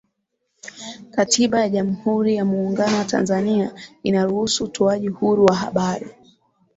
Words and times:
katiba 1.11 1.59
ya 1.59 1.69
jamhuri 1.69 2.35
ya 2.35 2.45
muungano 2.45 2.97
wa 2.97 3.05
tanzania 3.05 3.73
inaruhusu 4.03 4.63
utoaji 4.63 5.07
huru 5.07 5.45
wa 5.45 5.55
habari 5.55 6.05